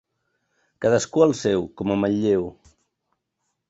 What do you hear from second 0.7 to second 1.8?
Cadascú el seu,